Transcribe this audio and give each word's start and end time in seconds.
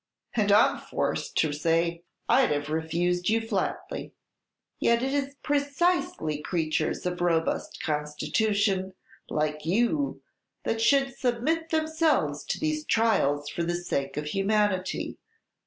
"And 0.35 0.51
I 0.51 0.67
'm 0.71 0.79
forced 0.79 1.37
to 1.37 1.53
say, 1.53 2.01
I'd 2.27 2.49
have 2.49 2.69
refused 2.71 3.29
you 3.29 3.39
flatly." 3.39 4.13
"Yet 4.79 5.03
it 5.03 5.13
is 5.13 5.35
precisely 5.43 6.41
creatures 6.41 7.05
of 7.05 7.21
robust 7.21 7.77
constitution, 7.83 8.93
like 9.29 9.63
you, 9.63 10.23
that 10.63 10.81
should 10.81 11.15
submit 11.15 11.69
themselves 11.69 12.43
to 12.45 12.59
these 12.59 12.83
trials, 12.83 13.47
for 13.49 13.61
the 13.61 13.75
sake 13.75 14.17
of 14.17 14.25
humanity. 14.25 15.19